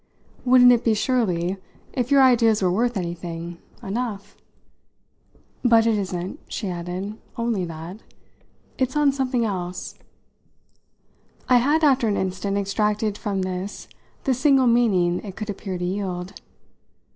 [0.45, 1.57] "Wouldn't it be surely,
[1.93, 4.35] if your ideas were worth anything, enough?
[5.63, 7.99] But it isn't," she added, "only on that.
[8.79, 9.99] It's on something else."
[11.47, 13.87] I had after an instant extracted from this
[14.23, 16.33] the single meaning it could appear to yield.